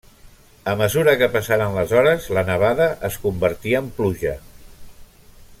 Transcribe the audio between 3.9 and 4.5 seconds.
pluja.